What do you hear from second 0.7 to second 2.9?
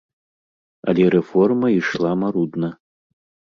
Але рэформа ішла марудна.